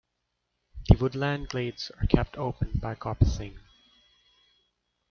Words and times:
The 0.89 0.97
woodland 0.97 1.49
glades 1.49 1.91
are 2.01 2.07
kept 2.07 2.35
open 2.35 2.71
by 2.81 2.95
coppicing. 2.95 3.59